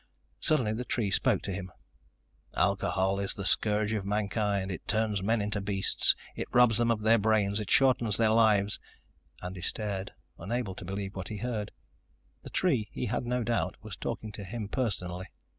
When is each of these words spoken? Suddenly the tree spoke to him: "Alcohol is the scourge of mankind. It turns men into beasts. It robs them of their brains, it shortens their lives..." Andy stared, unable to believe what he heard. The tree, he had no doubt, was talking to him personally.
Suddenly 0.39 0.73
the 0.73 0.83
tree 0.83 1.11
spoke 1.11 1.43
to 1.43 1.51
him: 1.53 1.71
"Alcohol 2.55 3.19
is 3.19 3.35
the 3.35 3.45
scourge 3.45 3.93
of 3.93 4.03
mankind. 4.03 4.71
It 4.71 4.87
turns 4.87 5.21
men 5.21 5.41
into 5.43 5.61
beasts. 5.61 6.15
It 6.35 6.47
robs 6.51 6.79
them 6.79 6.89
of 6.89 7.01
their 7.01 7.19
brains, 7.19 7.59
it 7.59 7.69
shortens 7.69 8.17
their 8.17 8.31
lives..." 8.31 8.79
Andy 9.43 9.61
stared, 9.61 10.11
unable 10.39 10.73
to 10.73 10.85
believe 10.85 11.15
what 11.15 11.27
he 11.27 11.37
heard. 11.37 11.71
The 12.41 12.49
tree, 12.49 12.89
he 12.91 13.05
had 13.05 13.27
no 13.27 13.43
doubt, 13.43 13.77
was 13.83 13.95
talking 13.95 14.31
to 14.31 14.43
him 14.43 14.69
personally. 14.69 15.27